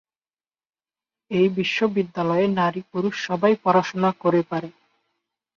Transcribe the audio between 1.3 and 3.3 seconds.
এই বিশ্ববিদ্যালয়ে নারী-পুরুষ